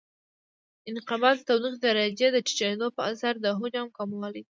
[0.89, 4.49] انقباض د تودوخې درجې د ټیټېدو په اثر د حجم کموالی دی.